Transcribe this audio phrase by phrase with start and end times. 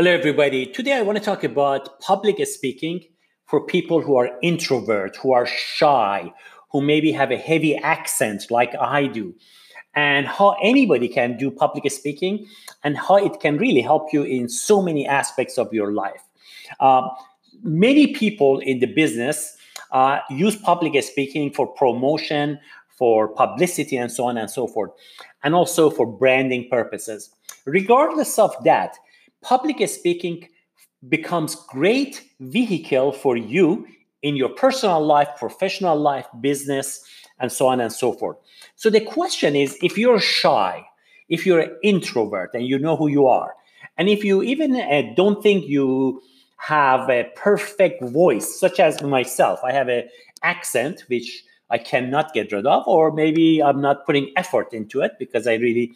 [0.00, 0.64] Hello, everybody.
[0.64, 3.02] Today I want to talk about public speaking
[3.46, 6.32] for people who are introvert, who are shy,
[6.70, 9.34] who maybe have a heavy accent like I do,
[9.96, 12.46] and how anybody can do public speaking
[12.84, 16.22] and how it can really help you in so many aspects of your life.
[16.78, 17.10] Um,
[17.64, 19.56] many people in the business
[19.90, 22.60] uh, use public speaking for promotion,
[22.96, 24.92] for publicity, and so on and so forth,
[25.42, 27.30] and also for branding purposes.
[27.66, 28.96] Regardless of that,
[29.42, 30.48] public speaking
[31.08, 33.86] becomes great vehicle for you
[34.22, 37.04] in your personal life professional life business
[37.40, 38.36] and so on and so forth.
[38.76, 40.84] So the question is if you're shy
[41.28, 43.54] if you're an introvert and you know who you are
[43.96, 46.22] and if you even uh, don't think you
[46.56, 50.04] have a perfect voice such as myself i have an
[50.42, 55.12] accent which i cannot get rid of or maybe i'm not putting effort into it
[55.18, 55.92] because i really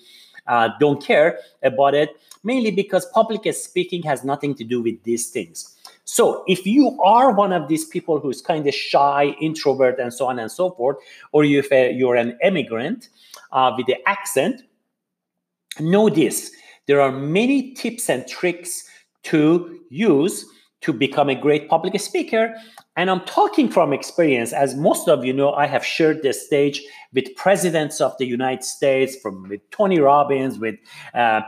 [0.46, 2.10] uh, don't care about it,
[2.44, 5.76] mainly because public speaking has nothing to do with these things.
[6.04, 10.26] So, if you are one of these people who's kind of shy, introvert, and so
[10.26, 10.96] on and so forth,
[11.30, 13.08] or if uh, you're an immigrant
[13.52, 14.62] uh, with the accent,
[15.80, 16.50] know this
[16.86, 18.88] there are many tips and tricks
[19.24, 20.44] to use
[20.82, 22.54] to become a great public speaker.
[22.96, 26.82] And I'm talking from experience, as most of you know, I have shared this stage
[27.12, 30.76] with presidents of the United States, from with Tony Robbins, with
[31.14, 31.42] uh,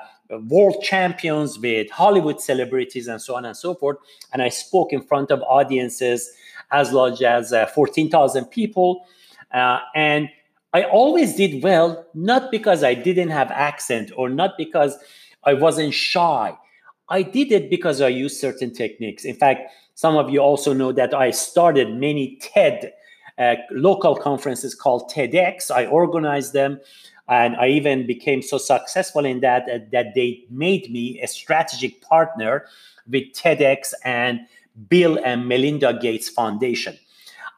[0.49, 3.99] world champions, with Hollywood celebrities, and so on and so forth.
[4.33, 6.31] And I spoke in front of audiences
[6.73, 9.05] as large as uh, 14,000 people.
[9.53, 10.29] Uh, and
[10.73, 14.97] I always did well, not because I didn't have accent or not because
[15.45, 16.57] I wasn't shy
[17.09, 19.25] I did it because I used certain techniques.
[19.25, 22.93] In fact, some of you also know that I started many TED
[23.39, 25.71] uh, local conferences called TEDx.
[25.71, 26.81] I organized them,
[27.29, 32.01] and I even became so successful in that uh, that they made me a strategic
[32.01, 32.67] partner
[33.09, 34.41] with TEDx and
[34.89, 36.99] Bill and Melinda Gates Foundation.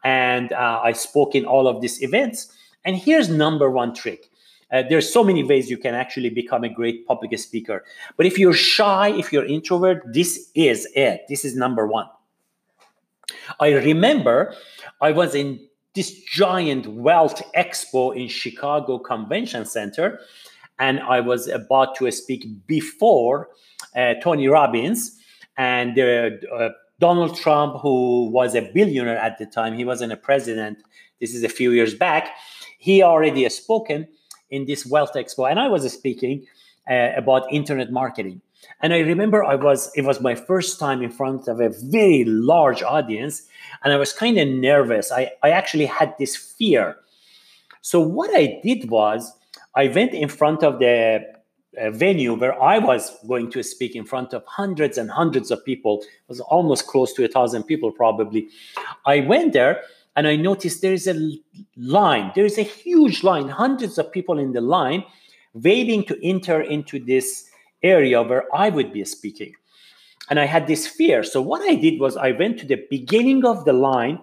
[0.03, 2.53] And uh, I spoke in all of these events.
[2.85, 4.29] And here's number one trick
[4.71, 7.83] uh, there's so many ways you can actually become a great public speaker.
[8.17, 11.21] But if you're shy, if you're introvert, this is it.
[11.29, 12.07] This is number one.
[13.59, 14.53] I remember
[15.01, 15.59] I was in
[15.93, 20.19] this giant wealth expo in Chicago Convention Center,
[20.79, 23.49] and I was about to speak before
[23.95, 25.17] uh, Tony Robbins
[25.57, 29.73] and uh, Donald Trump, who was a billionaire at the time.
[29.73, 30.79] He wasn't a president.
[31.19, 32.35] This is a few years back.
[32.77, 34.07] He already spoken
[34.49, 36.45] in this Wealth Expo, and I was speaking
[36.89, 38.41] uh, about internet marketing.
[38.81, 42.23] And I remember I was it was my first time in front of a very
[42.25, 43.43] large audience,
[43.83, 45.11] and I was kind of nervous.
[45.11, 46.97] I, I actually had this fear.
[47.81, 49.31] So what I did was
[49.75, 51.23] I went in front of the
[51.79, 55.63] uh, venue where I was going to speak in front of hundreds and hundreds of
[55.63, 56.01] people.
[56.01, 58.47] It was almost close to a thousand people probably.
[59.05, 59.83] I went there
[60.17, 61.31] and I noticed there is a
[61.77, 65.03] line, there is a huge line, hundreds of people in the line
[65.53, 67.47] waiting to enter into this
[67.83, 69.53] area where I would be speaking.
[70.29, 71.23] And I had this fear.
[71.23, 74.19] So, what I did was I went to the beginning of the line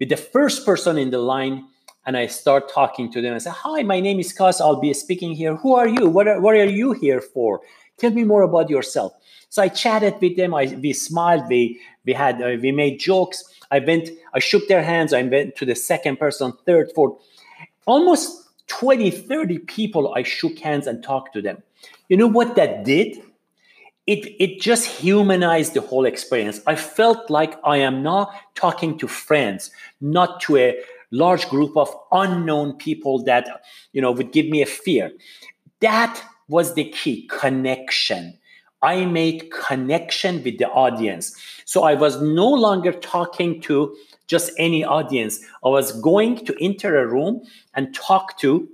[0.00, 1.68] with the first person in the line
[2.04, 3.34] and I start talking to them.
[3.34, 4.60] I say, Hi, my name is Kas.
[4.60, 5.54] I'll be speaking here.
[5.56, 6.08] Who are you?
[6.08, 7.60] What are, what are you here for?
[7.98, 9.12] Tell me more about yourself.
[9.48, 10.54] So I chatted with them.
[10.54, 11.44] I, we smiled.
[11.48, 13.44] We, we had, uh, we made jokes.
[13.70, 15.12] I went, I shook their hands.
[15.12, 17.20] I went to the second person, third, fourth.
[17.86, 21.62] Almost 20, 30 people, I shook hands and talked to them.
[22.08, 23.22] You know what that did?
[24.06, 26.60] It, it just humanized the whole experience.
[26.66, 30.76] I felt like I am now talking to friends, not to a
[31.10, 33.62] large group of unknown people that
[33.92, 35.12] you know would give me a fear.
[35.80, 38.38] That was the key connection
[38.84, 41.34] I made connection with the audience.
[41.64, 43.96] So I was no longer talking to
[44.26, 45.40] just any audience.
[45.64, 48.68] I was going to enter a room and talk to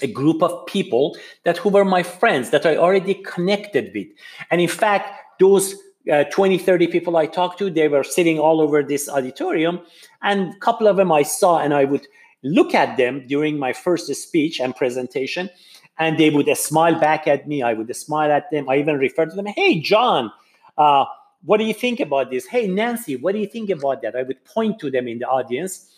[0.00, 4.06] a group of people that who were my friends that I already connected with.
[4.50, 5.74] And in fact, those
[6.10, 9.80] uh, 20, 30 people I talked to, they were sitting all over this auditorium.
[10.22, 12.06] And a couple of them I saw, and I would
[12.42, 15.50] look at them during my first speech and presentation
[15.98, 17.62] and they would smile back at me.
[17.62, 18.68] I would smile at them.
[18.68, 20.30] I even referred to them, hey, John,
[20.76, 21.06] uh,
[21.44, 22.46] what do you think about this?
[22.46, 24.16] Hey, Nancy, what do you think about that?
[24.16, 25.90] I would point to them in the audience.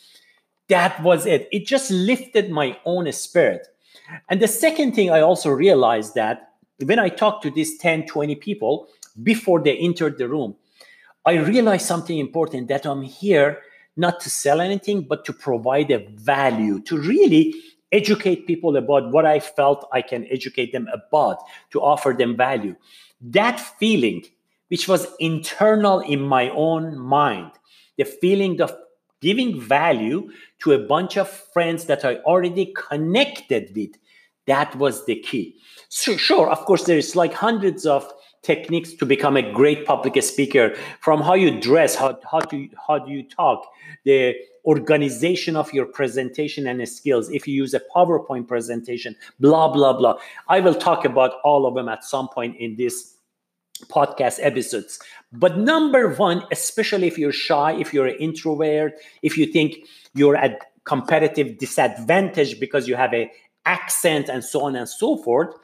[0.68, 1.48] That was it.
[1.50, 3.66] It just lifted my own spirit.
[4.28, 6.52] And the second thing I also realized that
[6.84, 8.88] when I talked to these 10, 20 people
[9.22, 10.54] before they entered the room,
[11.24, 13.58] I realized something important that I'm here
[13.96, 17.54] not to sell anything, but to provide a value, to really
[17.92, 21.38] educate people about what I felt I can educate them about
[21.70, 22.76] to offer them value.
[23.20, 24.24] That feeling
[24.68, 27.52] which was internal in my own mind.
[27.96, 28.76] The feeling of
[29.20, 30.30] giving value
[30.60, 33.90] to a bunch of friends that I already connected with.
[34.46, 35.56] That was the key.
[35.88, 38.10] So, sure, of course, there's like hundreds of
[38.42, 42.98] techniques to become a great public speaker from how you dress, how, how, do, how
[42.98, 43.66] do you talk,
[44.04, 44.34] the
[44.68, 50.18] organization of your presentation and skills, if you use a PowerPoint presentation, blah, blah, blah.
[50.48, 53.14] I will talk about all of them at some point in this
[53.86, 55.00] podcast episodes.
[55.32, 58.92] But number one, especially if you're shy, if you're an introvert,
[59.22, 63.30] if you think you're at competitive disadvantage because you have a
[63.64, 65.54] accent and so on and so forth,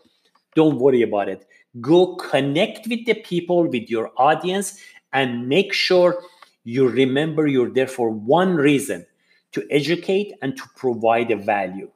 [0.55, 1.47] don't worry about it.
[1.81, 4.79] Go connect with the people, with your audience,
[5.13, 6.23] and make sure
[6.65, 9.07] you remember you're there for one reason
[9.53, 11.91] to educate and to provide a value.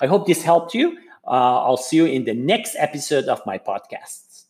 [0.00, 0.98] I hope this helped you.
[1.26, 4.29] Uh, I'll see you in the next episode of my podcast.